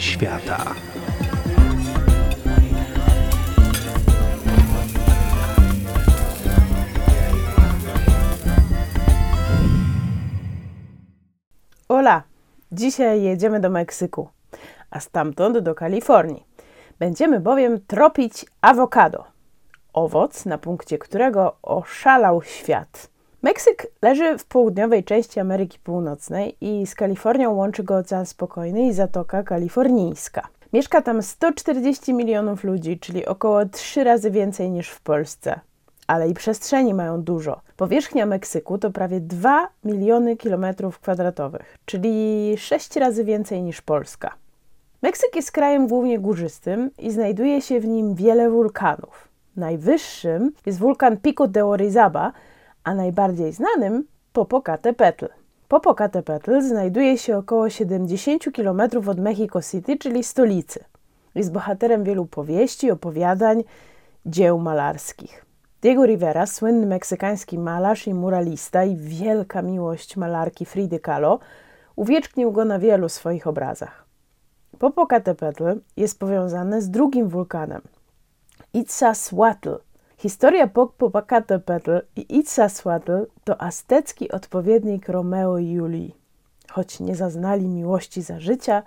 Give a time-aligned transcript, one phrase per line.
[0.00, 0.74] świata.
[11.88, 12.22] Ola!
[12.72, 14.28] Dzisiaj jedziemy do Meksyku,
[14.90, 16.46] a stamtąd do Kalifornii.
[16.98, 19.24] Będziemy bowiem tropić awokado,
[19.92, 23.17] owoc, na punkcie którego oszalał świat.
[23.42, 28.92] Meksyk leży w południowej części Ameryki Północnej i z Kalifornią łączy go Ocean Spokojny i
[28.92, 30.48] Zatoka Kalifornijska.
[30.72, 35.60] Mieszka tam 140 milionów ludzi, czyli około 3 razy więcej niż w Polsce.
[36.06, 37.60] Ale i przestrzeni mają dużo.
[37.76, 44.34] Powierzchnia Meksyku to prawie 2 miliony kilometrów kwadratowych, czyli 6 razy więcej niż Polska.
[45.02, 49.28] Meksyk jest krajem głównie górzystym i znajduje się w nim wiele wulkanów.
[49.56, 52.32] Najwyższym jest wulkan Pico de Orizaba,
[52.84, 55.28] a najbardziej znanym Popocatépetl.
[55.68, 60.84] Popocatépetl znajduje się około 70 km od Mexico City, czyli stolicy.
[61.34, 63.64] Jest bohaterem wielu powieści, opowiadań,
[64.26, 65.44] dzieł malarskich.
[65.82, 71.38] Diego Rivera, słynny meksykański malarz i muralista i wielka miłość malarki Fridy Kahlo,
[71.96, 74.04] uwiecznił go na wielu swoich obrazach.
[74.78, 77.82] Popocatépetl jest powiązane z drugim wulkanem,
[78.74, 79.87] Itzasłatl.
[80.18, 86.14] Historia Popocatépetl i Itzasłatl to aztecki odpowiednik Romeo i Julii.
[86.70, 88.82] Choć nie zaznali miłości za życia,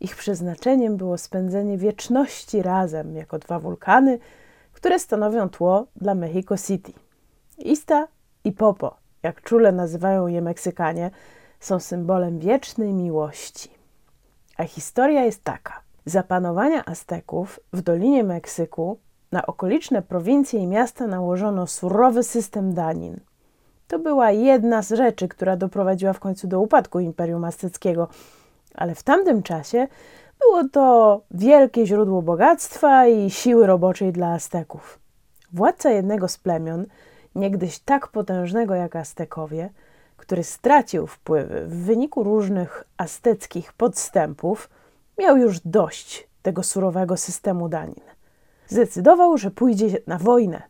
[0.00, 4.18] ich przeznaczeniem było spędzenie wieczności razem jako dwa wulkany,
[4.72, 6.92] które stanowią tło dla Mexico City.
[7.58, 8.08] Ista
[8.44, 11.10] i Popo, jak czule nazywają je Meksykanie,
[11.60, 13.70] są symbolem wiecznej miłości.
[14.56, 15.80] A historia jest taka.
[16.06, 18.98] Za panowania Azteków w Dolinie Meksyku
[19.34, 23.20] na okoliczne prowincje i miasta nałożono surowy system danin.
[23.88, 28.08] To była jedna z rzeczy, która doprowadziła w końcu do upadku Imperium Azteckiego,
[28.74, 29.88] ale w tamtym czasie
[30.40, 34.98] było to wielkie źródło bogactwa i siły roboczej dla Azteków.
[35.52, 36.86] Władca jednego z plemion,
[37.34, 39.70] niegdyś tak potężnego jak Aztekowie,
[40.16, 44.70] który stracił wpływy w wyniku różnych azteckich podstępów,
[45.18, 48.13] miał już dość tego surowego systemu danin.
[48.68, 50.62] Zdecydował, że pójdzie na wojnę,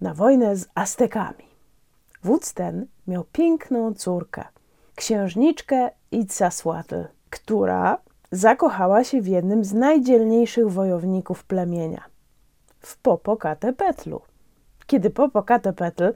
[0.00, 1.44] na wojnę z Aztekami.
[2.24, 4.44] Wódz ten miał piękną córkę,
[4.94, 7.98] księżniczkę Itzasłatl, która
[8.32, 12.04] zakochała się w jednym z najdzielniejszych wojowników plemienia,
[12.80, 14.20] w Popocatépetlu.
[14.86, 16.12] Kiedy Popocatépetl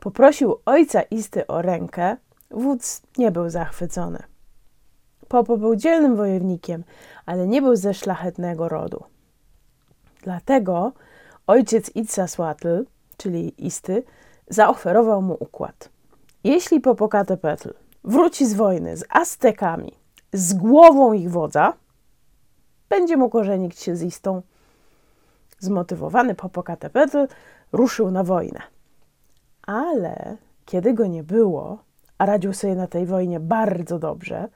[0.00, 2.16] poprosił ojca Isty o rękę,
[2.50, 4.22] wódz nie był zachwycony.
[5.28, 6.84] Popo był dzielnym wojownikiem,
[7.26, 9.04] ale nie był ze szlachetnego rodu.
[10.22, 10.92] Dlatego
[11.46, 12.84] ojciec Itzasłatl,
[13.16, 14.02] czyli Isty,
[14.48, 15.88] zaoferował mu układ.
[16.44, 17.74] Jeśli Popocatépetl
[18.04, 19.92] wróci z wojny z Aztekami,
[20.32, 21.72] z głową ich wodza,
[22.88, 24.42] będzie mógł ożenić się z Istą.
[25.58, 27.28] Zmotywowany Popocatépetl
[27.72, 28.60] ruszył na wojnę.
[29.66, 31.78] Ale kiedy go nie było,
[32.18, 34.48] a radził sobie na tej wojnie bardzo dobrze,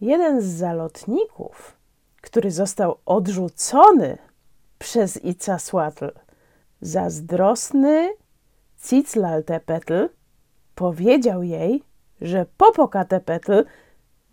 [0.00, 1.76] jeden z zalotników,
[2.20, 4.18] który został odrzucony
[4.78, 6.10] przez Icasłatl,
[6.80, 8.12] zazdrosny
[8.82, 10.08] Ciclaltepetl,
[10.74, 11.82] powiedział jej,
[12.20, 13.64] że Popocatépetl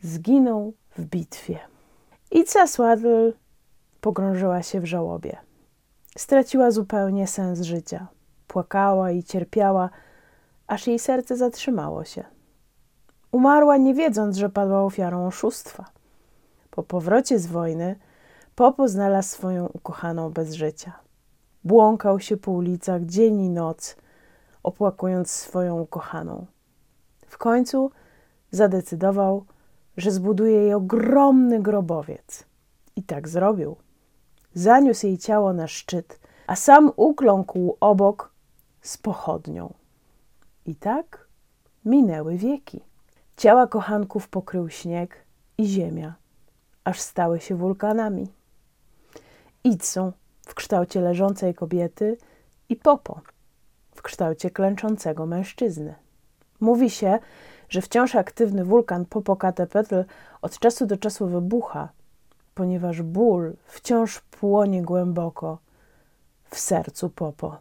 [0.01, 1.59] zginął w bitwie.
[2.31, 3.33] Icasłatl
[4.01, 5.37] pogrążyła się w żałobie.
[6.17, 8.07] Straciła zupełnie sens życia.
[8.47, 9.89] Płakała i cierpiała,
[10.67, 12.23] aż jej serce zatrzymało się.
[13.31, 15.85] Umarła nie wiedząc, że padła ofiarą oszustwa.
[16.71, 17.95] Po powrocie z wojny
[18.55, 20.93] Popo znalazł swoją ukochaną bez życia.
[21.63, 23.95] Błąkał się po ulicach dzień i noc,
[24.63, 26.45] opłakując swoją ukochaną.
[27.27, 27.91] W końcu
[28.51, 29.45] zadecydował,
[29.97, 32.43] że zbuduje jej ogromny grobowiec.
[32.95, 33.75] I tak zrobił.
[34.53, 38.31] Zaniósł jej ciało na szczyt, a sam ukląkł obok
[38.81, 39.73] z pochodnią.
[40.65, 41.27] I tak
[41.85, 42.81] minęły wieki.
[43.37, 45.15] Ciała kochanków pokrył śnieg
[45.57, 46.15] i ziemia,
[46.83, 48.27] aż stały się wulkanami.
[49.65, 52.17] Idsą w kształcie leżącej kobiety
[52.69, 53.21] i Popo
[53.91, 55.95] w kształcie klęczącego mężczyzny.
[56.59, 57.19] Mówi się,
[57.69, 60.03] że wciąż aktywny wulkan Popocatépetl
[60.41, 61.89] od czasu do czasu wybucha,
[62.53, 65.57] ponieważ ból wciąż płonie głęboko
[66.49, 67.57] w sercu Popo.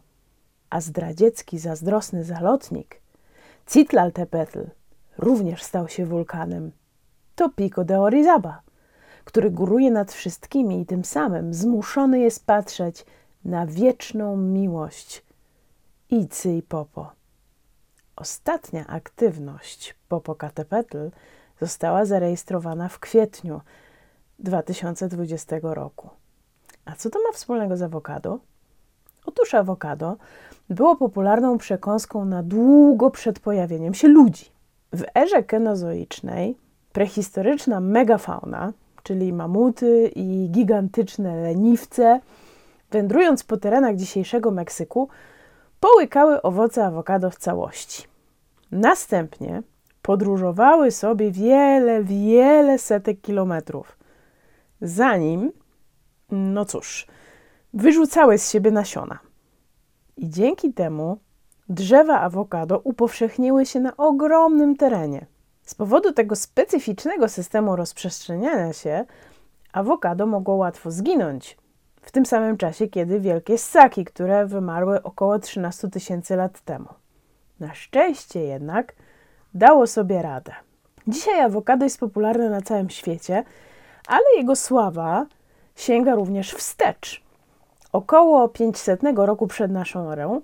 [0.69, 3.01] A zdradziecki, zazdrosny zalotnik
[3.67, 4.69] Citlaltepetl
[5.17, 6.71] również stał się wulkanem.
[7.35, 8.61] To Pico de Orizaba,
[9.25, 13.05] który góruje nad wszystkimi i tym samym zmuszony jest patrzeć
[13.45, 15.23] na wieczną miłość
[16.09, 17.11] Icy i Popo.
[18.15, 21.11] Ostatnia aktywność Popocatépetl
[21.61, 23.61] została zarejestrowana w kwietniu,
[24.39, 26.09] 2020 roku.
[26.85, 28.39] A co to ma wspólnego z awokado?
[29.25, 30.17] Otóż awokado
[30.69, 34.45] było popularną przekąską na długo przed pojawieniem się ludzi.
[34.93, 36.57] W erze kenozoicznej
[36.93, 38.73] prehistoryczna megafauna,
[39.05, 42.19] czyli mamuty i gigantyczne leniwce,
[42.91, 45.09] wędrując po terenach dzisiejszego Meksyku,
[45.79, 48.03] połykały owoce awokado w całości.
[48.71, 49.63] Następnie
[50.01, 53.97] podróżowały sobie wiele, wiele setek kilometrów,
[54.81, 55.51] zanim,
[56.31, 57.07] no cóż,
[57.73, 59.19] wyrzucały z siebie nasiona.
[60.17, 61.17] I dzięki temu
[61.69, 65.25] drzewa awokado upowszechniły się na ogromnym terenie.
[65.65, 69.05] Z powodu tego specyficznego systemu rozprzestrzeniania się,
[69.73, 71.57] awokado mogło łatwo zginąć.
[72.01, 76.87] W tym samym czasie, kiedy wielkie ssaki, które wymarły około 13 tysięcy lat temu.
[77.59, 78.93] Na szczęście jednak
[79.53, 80.51] dało sobie radę.
[81.07, 83.43] Dzisiaj awokado jest popularne na całym świecie,
[84.07, 85.25] ale jego sława
[85.75, 87.23] sięga również wstecz.
[87.91, 90.41] Około 500 roku przed naszą erą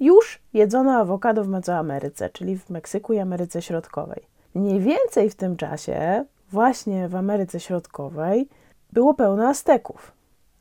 [0.00, 4.31] już jedzono awokado w Mezoameryce, czyli w Meksyku i Ameryce Środkowej.
[4.54, 8.48] Mniej więcej w tym czasie, właśnie w Ameryce Środkowej,
[8.92, 10.12] było pełno Azteków,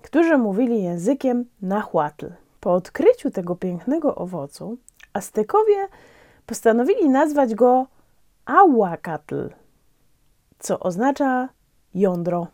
[0.01, 2.29] którzy mówili językiem nahuatl.
[2.59, 4.77] Po odkryciu tego pięknego owocu,
[5.13, 5.87] Aztekowie
[6.45, 7.87] postanowili nazwać go
[8.45, 9.49] ahuacatl,
[10.59, 11.49] co oznacza
[11.95, 12.47] jądro.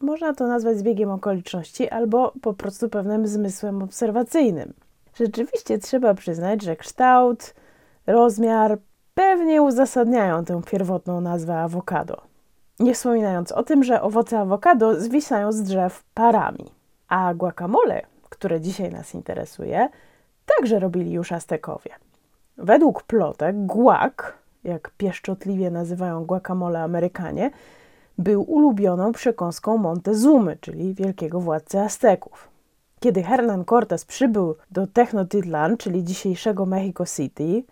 [0.00, 4.72] Można to nazwać zbiegiem okoliczności albo po prostu pewnym zmysłem obserwacyjnym.
[5.14, 7.54] Rzeczywiście trzeba przyznać, że kształt,
[8.06, 8.78] rozmiar
[9.18, 12.20] pewnie uzasadniają tę pierwotną nazwę awokado.
[12.80, 16.64] Nie wspominając o tym, że owoce awokado zwisają z drzew parami.
[17.08, 19.88] A guacamole, które dzisiaj nas interesuje,
[20.46, 21.90] także robili już Aztekowie.
[22.58, 24.12] Według plotek guac,
[24.64, 27.50] jak pieszczotliwie nazywają guacamole Amerykanie,
[28.18, 32.48] był ulubioną przekąską Montezumy, czyli wielkiego władcy Azteków.
[33.00, 37.62] Kiedy Hernán Cortés przybył do Tenochtitlan, czyli dzisiejszego Mexico City,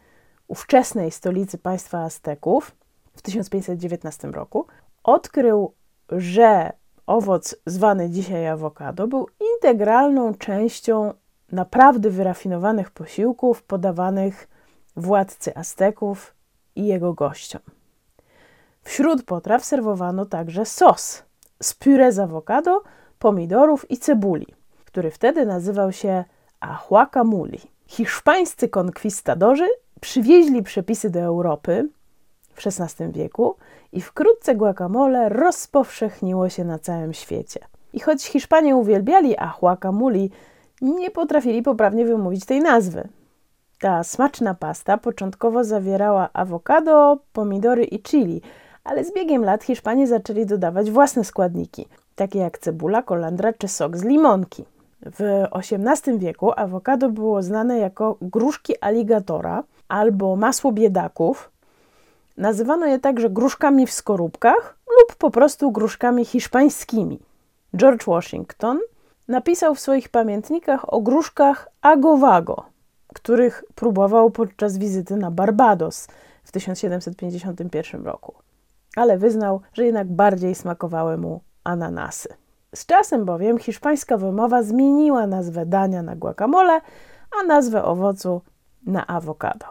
[0.49, 2.77] ówczesnej stolicy państwa Azteków,
[3.17, 4.67] w 1519 roku,
[5.05, 5.73] odkrył,
[6.11, 6.73] że
[7.07, 11.15] owoc zwany dzisiaj awokado był integralną częścią
[11.53, 14.49] naprawdę wyrafinowanych posiłków podawanych
[14.97, 16.35] władcy Azteków
[16.77, 17.61] i jego gościom.
[18.83, 21.23] Wśród potraw serwowano także sos
[21.63, 22.83] z puree z awokado,
[23.19, 24.47] pomidorów i cebuli,
[24.85, 26.25] który wtedy nazywał się
[26.61, 27.61] ahuacamuli.
[27.87, 29.69] Hiszpańscy konkwistadorzy
[30.07, 31.89] przywieźli przepisy do Europy
[32.55, 33.57] w XVI wieku
[33.93, 37.61] i wkrótce guacamole rozpowszechniło się na całym świecie.
[37.93, 40.31] I choć Hiszpanie uwielbiali ahuacamuli,
[40.83, 43.09] nie potrafili poprawnie wymówić tej nazwy.
[43.81, 48.41] Ta smaczna pasta początkowo zawierała awokado, pomidory i chili,
[48.85, 53.97] ale z biegiem lat Hiszpanie zaczęli dodawać własne składniki, takie jak cebula, kolendra czy sok
[53.97, 54.65] z limonki.
[55.11, 61.51] W XVIII wieku awokado było znane jako gruszki aligatora albo masło biedaków.
[62.37, 67.19] Nazywano je także gruszkami w skorupkach lub po prostu gruszkami hiszpańskimi.
[67.77, 68.81] George Washington
[69.29, 72.65] napisał w swoich pamiętnikach o gruszkach agowago,
[73.15, 76.09] których próbował podczas wizyty na Barbados
[76.45, 78.35] w 1751 roku,
[78.97, 82.29] ale wyznał, że jednak bardziej smakowały mu ananasy.
[82.77, 86.81] Z czasem bowiem hiszpańska wymowa zmieniła nazwę dania na guacamole,
[87.41, 88.43] a nazwę owocu
[88.87, 89.67] na awokado.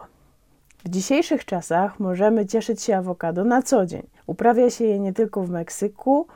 [0.84, 4.06] W dzisiejszych czasach możemy cieszyć się awokado na co dzień.
[4.26, 6.26] Uprawia się je nie tylko w Meksyku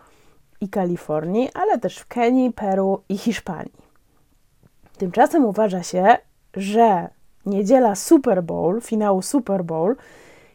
[0.60, 3.82] i Kalifornii, ale też w Kenii, Peru i Hiszpanii.
[4.98, 6.16] Tymczasem uważa się,
[6.56, 7.08] że
[7.46, 9.96] niedziela Super Bowl, finału Super Bowl,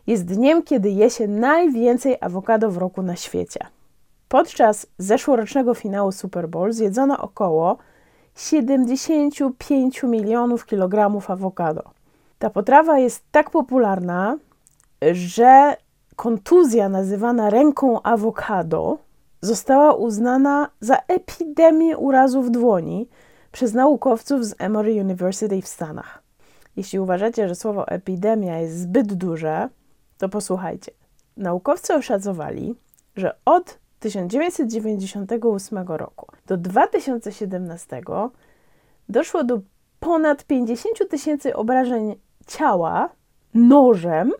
[0.08, 3.75] jest dniem, kiedy je się najwięcej awokado w roku na świecie.
[4.36, 7.78] Podczas zeszłorocznego finału Super Bowl zjedzono około
[8.36, 11.84] 75 milionów kilogramów awokado.
[12.40, 14.38] Ta potrawa jest tak popularna,
[15.12, 15.78] że
[16.16, 18.98] kontuzja nazywana ręką awokado
[19.42, 23.08] została uznana za epidemię urazów dłoni
[23.52, 26.24] przez naukowców z Emory University w Stanach.
[26.76, 29.70] Jeśli uważacie, że słowo epidemia jest zbyt duże,
[30.18, 30.92] to posłuchajcie.
[31.38, 32.76] Naukowcy oszacowali,
[33.16, 38.02] że od 1998 roku do 2017
[39.10, 39.62] doszło do
[40.00, 42.16] ponad 50 tysięcy obrażeń
[42.48, 43.10] ciała
[43.54, 44.32] nożem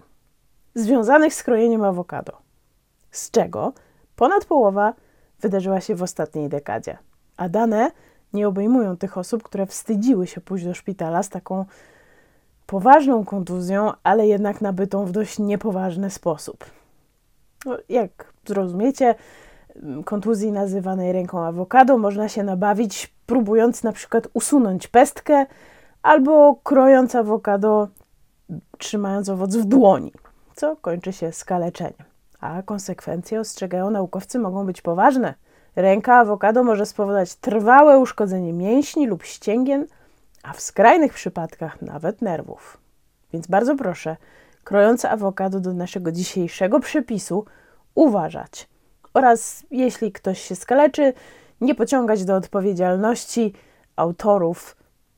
[0.76, 2.38] związanych z krojeniem awokado,
[3.12, 3.74] z czego
[4.16, 4.94] ponad połowa
[5.42, 6.98] wydarzyła się w ostatniej dekadzie.
[7.38, 7.92] A dane
[8.34, 11.66] nie obejmują tych osób, które wstydziły się pójść do szpitala z taką
[12.66, 16.66] poważną kontuzją, ale jednak nabytą w dość niepoważny sposób.
[17.66, 19.16] No, jak zrozumiecie,
[20.06, 25.46] kontuzji nazywanej ręką awokado można się nabawić, próbując na przykład usunąć pestkę
[26.04, 27.88] albo krojąc awokado,
[28.78, 30.12] trzymając owoc w dłoni,
[30.56, 32.06] co kończy się skaleczeniem.
[32.40, 35.34] A konsekwencje, ostrzegają naukowcy, mogą być poważne.
[35.76, 39.88] Ręka awokado może spowodować trwałe uszkodzenie mięśni lub ścięgien,
[40.44, 42.78] a w skrajnych przypadkach nawet nerwów.
[43.34, 44.18] Więc bardzo proszę,
[44.66, 47.46] krojąc awokado do naszego dzisiejszego przepisu,
[47.96, 48.70] uważać.
[49.14, 51.14] Oraz jeśli ktoś się skaleczy,
[51.62, 53.54] nie pociągać do odpowiedzialności
[53.96, 54.76] autorów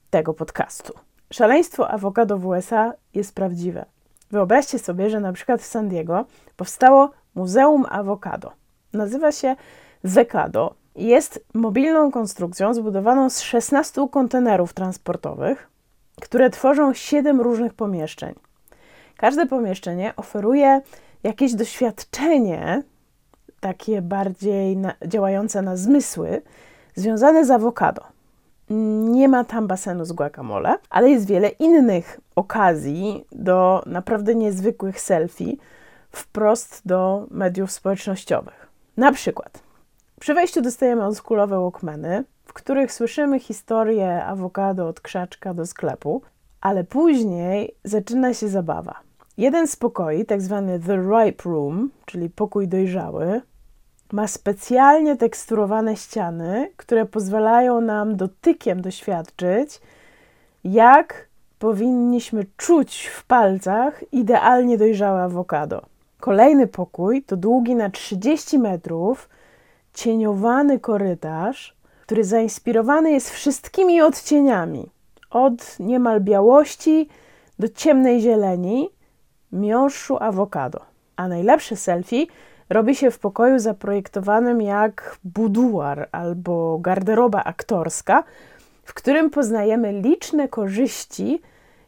[0.10, 0.94] tego podcastu.
[1.34, 3.86] Szaleństwo awokado w USA jest prawdziwe.
[4.32, 6.26] Wyobraźcie sobie, że na przykład w San Diego
[6.56, 8.52] powstało Muzeum Awokado.
[8.94, 9.56] Nazywa się
[10.04, 10.76] Zekado.
[10.96, 15.70] Jest mobilną konstrukcją zbudowaną z 16 kontenerów transportowych,
[16.22, 18.47] które tworzą 7 różnych pomieszczeń.
[19.18, 20.82] Każde pomieszczenie oferuje
[21.24, 22.84] jakieś doświadczenie,
[23.60, 26.42] takie bardziej na, działające na zmysły,
[26.96, 28.02] związane z awokado.
[29.10, 35.56] Nie ma tam basenu z guacamole, ale jest wiele innych okazji do naprawdę niezwykłych selfie
[36.12, 38.68] wprost do mediów społecznościowych.
[38.98, 39.60] Na przykład
[40.20, 46.22] przy wejściu dostajemy oldschoolowe walkmany, w których słyszymy historię awokado od krzaczka do sklepu,
[46.62, 49.07] ale później zaczyna się zabawa.
[49.38, 53.42] Jeden z pokoi, tak zwany The Ripe Room, czyli pokój dojrzały,
[54.12, 59.82] ma specjalnie teksturowane ściany, które pozwalają nam dotykiem doświadczyć,
[60.64, 61.28] jak
[61.60, 65.82] powinniśmy czuć w palcach idealnie dojrzałe awokado.
[66.20, 69.30] Kolejny pokój to długi na 30 metrów,
[69.94, 74.90] cieniowany korytarz, który zainspirowany jest wszystkimi odcieniami,
[75.30, 77.10] od niemal białości
[77.60, 78.90] do ciemnej zieleni,
[79.52, 80.80] miąższu awokado.
[81.16, 82.26] A najlepsze selfie
[82.70, 88.24] robi się w pokoju zaprojektowanym jak buduar albo garderoba aktorska,
[88.84, 91.42] w którym poznajemy liczne korzyści,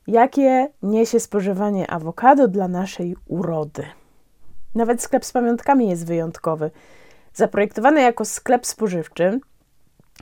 [0.08, 3.86] jakie niesie spożywanie awokado dla naszej urody.
[4.76, 6.72] Nawet sklep z pamiątkami jest wyjątkowy.
[7.34, 9.40] Zaprojektowany jako sklep spożywczy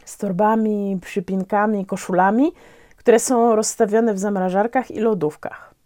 [0.05, 2.51] z torbami, przypinkami, koszulami,
[2.95, 5.76] które są rozstawione w zamrażarkach i lodówkach.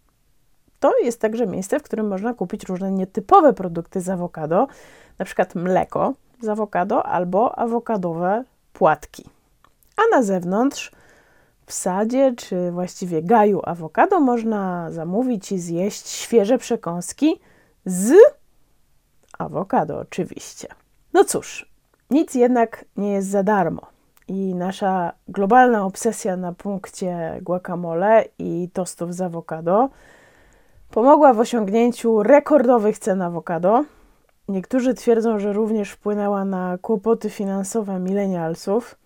[0.82, 4.66] To jest także miejsce, w którym można kupić różne nietypowe produkty z awokado,
[5.18, 9.24] na przykład mleko z awokado albo awokadowe płatki.
[9.96, 10.92] A na zewnątrz,
[11.66, 17.40] w sadzie czy właściwie gaju awokado, można zamówić i zjeść świeże przekąski
[17.84, 18.12] z
[19.38, 20.68] awokado, oczywiście.
[21.12, 21.70] No cóż,
[22.10, 23.86] nic jednak nie jest za darmo.
[24.28, 29.90] I nasza globalna obsesja na punkcie guacamole i tostów z awokado
[30.92, 33.84] pomogła w osiągnięciu rekordowych cen awokado.
[34.48, 38.96] Niektórzy twierdzą, że również wpłynęła na kłopoty finansowe milenialsów,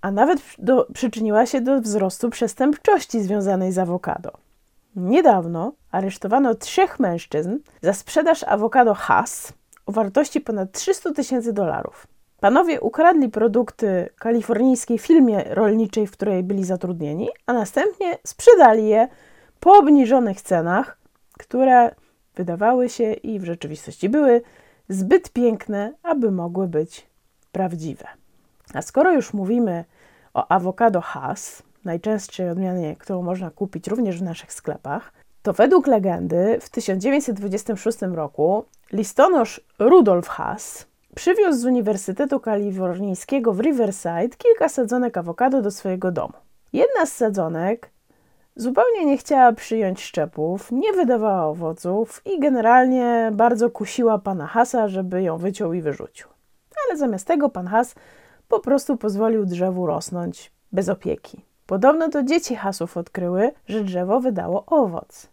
[0.00, 4.30] a nawet do, przyczyniła się do wzrostu przestępczości związanej z awokado.
[4.96, 9.52] Niedawno aresztowano trzech mężczyzn za sprzedaż awokado Hass
[9.86, 12.06] o wartości ponad 300 tysięcy dolarów.
[12.40, 19.08] Panowie ukradli produkty kalifornijskiej firmie rolniczej, w której byli zatrudnieni, a następnie sprzedali je
[19.60, 20.99] po obniżonych cenach,
[21.40, 21.94] które
[22.34, 24.42] wydawały się i w rzeczywistości były
[24.88, 27.06] zbyt piękne, aby mogły być
[27.52, 28.06] prawdziwe.
[28.74, 29.84] A skoro już mówimy
[30.34, 36.58] o awokado Hass, najczęstszej odmianie, którą można kupić również w naszych sklepach, to według legendy
[36.60, 45.62] w 1926 roku listonosz Rudolf Haas przywiózł z Uniwersytetu Kalifornijskiego w Riverside kilka sadzonek awokado
[45.62, 46.34] do swojego domu.
[46.72, 47.90] Jedna z sadzonek
[48.56, 55.22] zupełnie nie chciała przyjąć szczepów, nie wydawała owoców i generalnie bardzo kusiła pana Hasa, żeby
[55.22, 56.28] ją wyciął i wyrzucił.
[56.86, 57.94] Ale zamiast tego pan Has
[58.48, 61.44] po prostu pozwolił drzewu rosnąć bez opieki.
[61.66, 65.28] Podobno to dzieci hasów odkryły, że drzewo wydało owoc.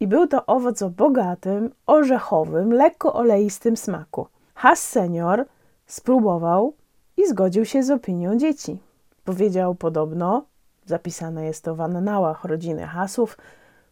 [0.00, 4.26] I był to owoc o bogatym, orzechowym, lekko oleistym smaku.
[4.54, 5.44] Has senior
[5.86, 6.74] spróbował
[7.16, 8.78] i zgodził się z opinią dzieci.
[9.24, 10.44] Powiedział podobno,
[10.86, 13.38] zapisane jest to w annałach rodziny Hasów,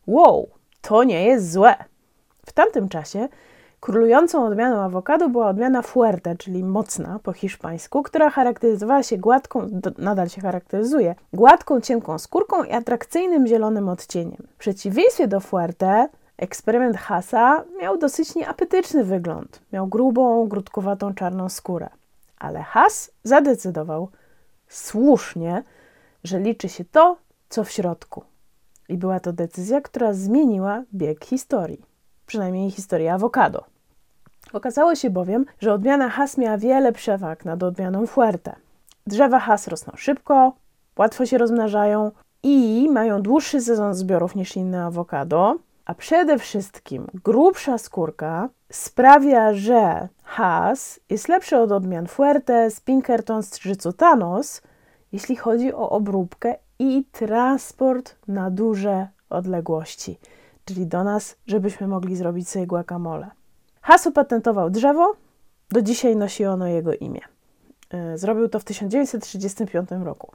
[0.06, 0.48] wow,
[0.80, 1.74] to nie jest złe.
[2.46, 3.28] W tamtym czasie
[3.80, 9.68] Królującą odmianą awokado była odmiana fuerte, czyli mocna po hiszpańsku, która charakteryzowała się gładką,
[9.98, 14.46] nadal się charakteryzuje, gładką, cienką skórką i atrakcyjnym zielonym odcieniem.
[14.54, 19.60] W przeciwieństwie do fuerte, eksperyment Hasa miał dosyć nieapetyczny wygląd.
[19.72, 21.88] Miał grubą, grudkowatą czarną skórę.
[22.38, 24.08] Ale Has zadecydował
[24.68, 25.62] słusznie,
[26.24, 27.16] że liczy się to,
[27.48, 28.24] co w środku.
[28.88, 31.90] I była to decyzja, która zmieniła bieg historii
[32.30, 33.64] przynajmniej historię awokado.
[34.52, 38.56] Okazało się bowiem, że odmiana has miała wiele przewag nad odmianą fuerte.
[39.06, 40.52] Drzewa has rosną szybko,
[40.98, 42.10] łatwo się rozmnażają
[42.42, 50.08] i mają dłuższy sezon zbiorów niż inne awokado, a przede wszystkim grubsza skórka sprawia, że
[50.22, 54.62] has jest lepszy od odmian Fuertes, Pinkertons czy Cutanos,
[55.12, 60.18] jeśli chodzi o obróbkę i transport na duże odległości,
[60.64, 63.30] czyli do nas, żebyśmy mogli zrobić sobie guacamole.
[63.80, 65.14] Has opatentował drzewo,
[65.70, 67.20] do dzisiaj nosi ono jego imię.
[67.90, 70.32] E, zrobił to w 1935 roku.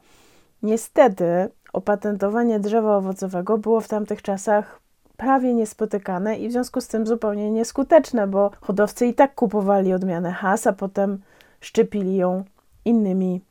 [0.63, 4.79] Niestety opatentowanie drzewa owocowego było w tamtych czasach
[5.17, 10.31] prawie niespotykane i w związku z tym zupełnie nieskuteczne, bo hodowcy i tak kupowali odmianę
[10.31, 11.21] has, a potem
[11.61, 12.43] szczepili ją
[12.85, 13.41] innymi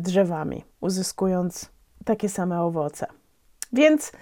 [0.00, 1.70] drzewami, uzyskując
[2.04, 3.06] takie same owoce.
[3.72, 4.12] Więc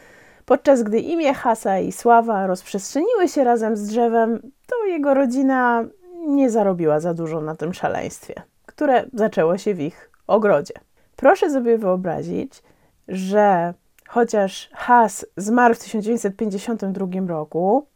[0.44, 5.84] podczas gdy imię Hasa i sława rozprzestrzeniły się razem z drzewem, to jego rodzina
[6.26, 8.34] nie zarobiła za dużo na tym szaleństwie,
[8.66, 10.74] które zaczęło się w ich ogrodzie.
[11.16, 12.62] Proszę sobie wyobrazić,
[13.08, 13.74] że
[14.08, 17.86] chociaż Haas zmarł w 1952 roku,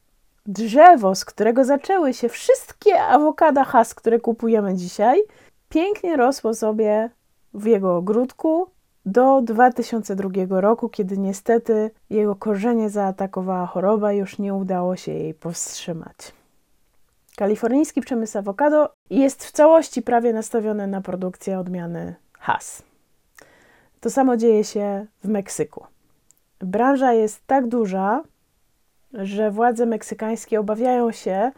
[0.47, 5.23] drzewo, z którego zaczęły się wszystkie awokada Haas, które kupujemy dzisiaj,
[5.69, 7.11] pięknie rosło sobie
[7.55, 8.67] w jego ogródku
[9.07, 15.35] do 2002 roku, kiedy niestety jego korzenie zaatakowała choroba i już nie udało się jej
[15.35, 16.17] powstrzymać.
[17.37, 22.83] Kalifornijski przemysł awokado jest w całości prawie nastawiony na produkcję odmiany Haas.
[24.01, 25.87] To samo dzieje się w Meksyku.
[26.61, 28.23] Branża jest tak duża,
[29.13, 31.53] że władze meksykańskie obawiają się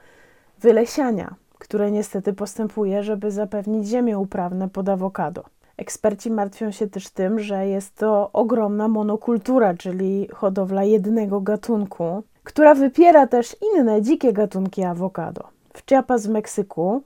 [0.58, 5.44] wylesiania, które niestety postępuje, żeby zapewnić ziemię uprawne pod awokado.
[5.76, 12.74] Eksperci martwią się też tym, że jest to ogromna monokultura, czyli hodowla jednego gatunku, która
[12.74, 15.48] wypiera też inne dzikie gatunki awokado.
[15.72, 17.02] W Chiapas w Meksyku,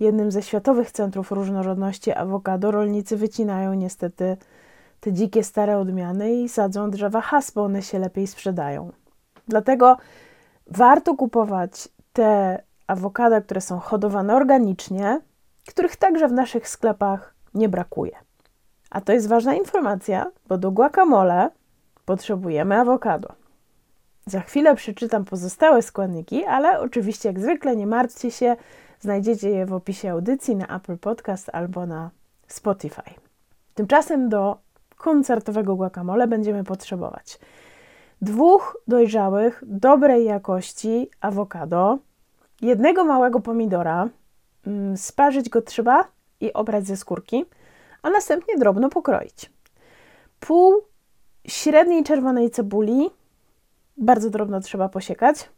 [0.00, 4.36] jednym ze światowych centrów różnorodności awokado, rolnicy wycinają niestety
[5.00, 8.92] te dzikie stare odmiany i sadzą drzewa has, bo one się lepiej sprzedają.
[9.48, 9.96] Dlatego
[10.66, 15.20] warto kupować te awokada, które są hodowane organicznie,
[15.68, 18.16] których także w naszych sklepach nie brakuje.
[18.90, 21.50] A to jest ważna informacja, bo do guacamole
[22.04, 23.28] potrzebujemy awokado.
[24.26, 28.56] Za chwilę przeczytam pozostałe składniki, ale oczywiście jak zwykle nie martwcie się,
[29.00, 32.10] znajdziecie je w opisie audycji na Apple Podcast albo na
[32.46, 33.10] Spotify.
[33.74, 34.56] Tymczasem do
[34.96, 37.38] koncertowego guacamole będziemy potrzebować
[38.22, 41.98] dwóch dojrzałych, dobrej jakości awokado,
[42.62, 44.08] jednego małego pomidora,
[44.66, 46.04] mm, sparzyć go trzeba
[46.44, 47.44] i obrać ze skórki,
[48.02, 49.50] a następnie drobno pokroić.
[50.40, 50.74] Pół
[51.46, 53.10] średniej czerwonej cebuli,
[53.96, 55.48] bardzo drobno trzeba posiekać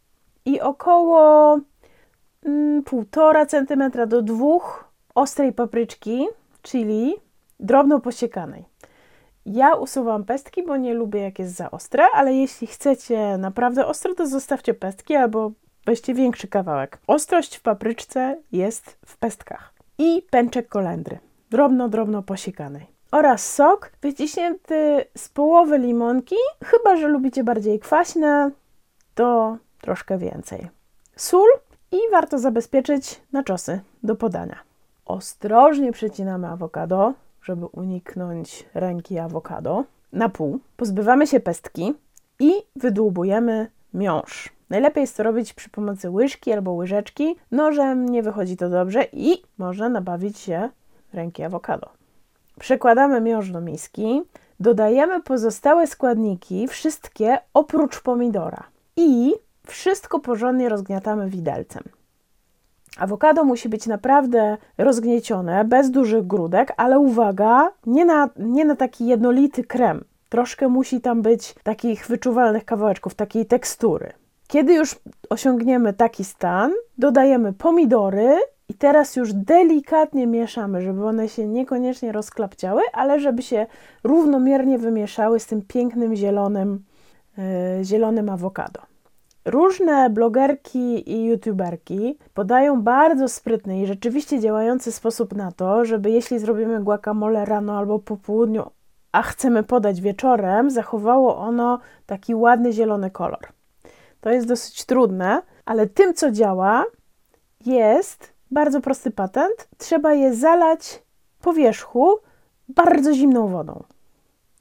[0.45, 4.47] i około 1,5 mm, cm do 2
[5.15, 6.27] ostrej papryczki,
[6.63, 7.15] czyli
[7.61, 8.65] drobno posiekanej.
[9.47, 14.15] Ja usuwam pestki, bo nie lubię jak jest za ostre, ale jeśli chcecie naprawdę ostre,
[14.15, 15.53] to zostawcie pestki albo
[15.87, 16.99] weźcie większy kawałek.
[17.07, 19.76] Ostrość w papryczce jest w pestkach.
[19.99, 21.19] I pęczek kolendry,
[21.51, 22.87] drobno, drobno posiekanej.
[23.11, 28.51] Oraz sok wyciśnięty z połowy limonki, chyba że lubicie bardziej kwaśne,
[29.15, 30.69] to troszkę więcej.
[31.17, 31.49] Sól
[31.93, 34.57] i warto zabezpieczyć na czosy do podania.
[35.07, 40.61] Ostrożnie przecinamy awokado, żeby uniknąć ręki awokado, na pół.
[40.77, 41.95] Pozbywamy się pestki
[42.39, 44.56] i wydłubujemy miąższ.
[44.71, 47.37] Najlepiej jest to robić przy pomocy łyżki albo łyżeczki.
[47.51, 50.69] Nożem nie wychodzi to dobrze i można nabawić się
[51.13, 51.89] ręki awokado.
[52.61, 54.23] Przekładamy miąższ do miski,
[54.61, 58.63] dodajemy pozostałe składniki, wszystkie oprócz pomidora
[58.97, 59.35] i
[59.67, 61.83] wszystko porządnie rozgniatamy widelcem.
[62.99, 69.07] Awokado musi być naprawdę rozgniecione, bez dużych grudek, ale uwaga, nie na, nie na taki
[69.07, 70.05] jednolity krem.
[70.29, 74.13] Troszkę musi tam być takich wyczuwalnych kawałeczków, takiej tekstury.
[74.49, 74.97] Kiedy już
[75.31, 78.37] osiągniemy taki stan, dodajemy pomidory
[78.69, 83.67] i teraz już delikatnie mieszamy, żeby one się niekoniecznie rozklapciały, ale żeby się
[84.05, 86.85] równomiernie wymieszały z tym pięknym zielonym,
[87.39, 87.45] yy,
[87.85, 88.81] zielonym awokado.
[89.45, 96.39] Różne blogerki i youtuberki podają bardzo sprytny i rzeczywiście działający sposób na to, żeby jeśli
[96.39, 98.71] zrobimy guacamole rano albo po południu,
[99.13, 103.56] a chcemy podać wieczorem, zachowało ono taki ładny zielony kolor.
[104.27, 106.85] To jest dosyć trudne, ale tym, co działa,
[107.67, 109.69] jest bardzo prosty patent.
[109.79, 111.03] Trzeba je zalać
[111.41, 112.19] po wierzchu
[112.69, 113.85] bardzo zimną wodą.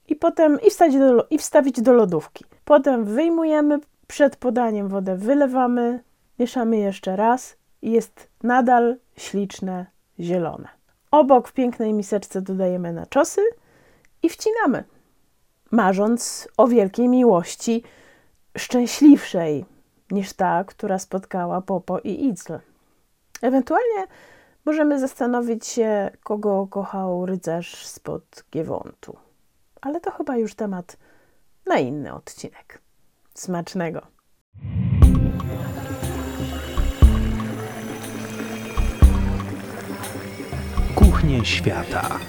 [0.07, 2.45] I potem i wstawić do, i wstawić do lodówki.
[2.65, 6.03] Potem wyjmujemy, przed podaniem wodę wylewamy,
[6.39, 9.85] mieszamy jeszcze raz i jest nadal śliczne,
[10.19, 10.67] zielone.
[11.11, 13.41] Obok w pięknej miseczce dodajemy naczosy
[14.23, 14.83] i wcinamy,
[15.71, 17.83] marząc o wielkiej miłości,
[18.57, 19.65] szczęśliwszej
[20.11, 22.53] niż ta, która spotkała Popo i Idzl.
[23.41, 24.07] Ewentualnie
[24.65, 29.17] możemy zastanowić się, kogo kochał rycerz spod Giewontu.
[29.81, 30.97] Ale to chyba już temat
[31.65, 32.81] na inny odcinek.
[33.33, 34.01] Smacznego!
[40.95, 42.19] Kuchnie świata.